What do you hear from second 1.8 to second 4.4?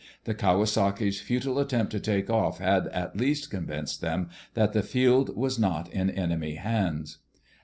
to take off had at least convinced them